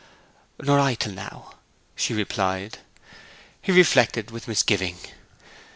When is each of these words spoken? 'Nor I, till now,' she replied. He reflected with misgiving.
'Nor 0.59 0.79
I, 0.79 0.95
till 0.95 1.11
now,' 1.11 1.53
she 1.95 2.15
replied. 2.15 2.79
He 3.61 3.71
reflected 3.71 4.31
with 4.31 4.47
misgiving. 4.47 4.97